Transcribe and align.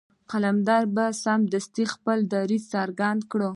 قلندر 0.31 0.83
به 0.95 1.05
سمدستي 1.23 1.85
خپل 1.93 2.17
دريځ 2.33 2.63
څرګند 2.73 3.21
کړ. 3.31 3.41